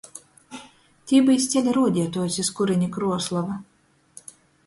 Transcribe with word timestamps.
Tī 1.09 1.19
byus 1.27 1.45
ceļa 1.51 1.75
ruodeituojs, 1.77 2.39
iz 2.45 2.51
kurīni 2.61 2.89
Kruoslova. 2.95 3.59